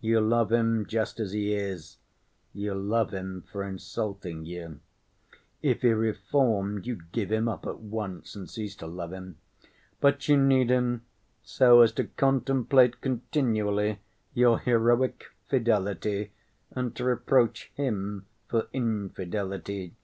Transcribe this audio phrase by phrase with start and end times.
[0.00, 1.96] You love him just as he is;
[2.54, 4.78] you love him for insulting you.
[5.60, 9.38] If he reformed, you'd give him up at once and cease to love him.
[10.00, 11.02] But you need him
[11.42, 13.98] so as to contemplate continually
[14.34, 16.30] your heroic fidelity
[16.70, 19.96] and to reproach him for infidelity.